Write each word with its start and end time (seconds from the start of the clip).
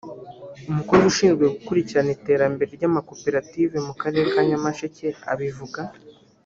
umukozi 0.69 1.03
ushinzwe 1.11 1.43
gukurikirana 1.55 2.11
iterambere 2.17 2.69
ry’amakoperative 2.77 3.75
mu 3.87 3.93
karere 4.01 4.27
ka 4.33 4.41
Nyamasheke 4.49 5.07
abivuga 5.33 5.81